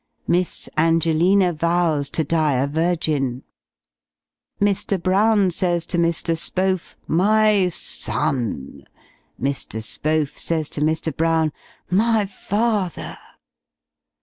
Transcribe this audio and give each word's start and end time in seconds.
Miss 0.25 0.67
Angelina 0.79 1.53
vows 1.53 2.09
to 2.09 2.23
die 2.23 2.53
a 2.53 2.65
virgin. 2.65 3.43
Mr. 4.59 4.99
Brown 4.99 5.51
says 5.51 5.85
to 5.85 5.99
Mr. 5.99 6.35
Spohf, 6.35 6.95
"my 7.05 7.69
son!" 7.69 8.83
Mr. 9.39 9.79
Spohf 9.83 10.39
says 10.39 10.69
to 10.69 10.81
Mr. 10.81 11.15
Brown, 11.15 11.53
"my 11.91 12.25
father!" 12.25 13.15